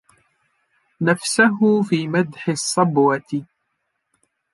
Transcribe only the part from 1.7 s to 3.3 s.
فِي مَدْحِ الصَّبْوَةِ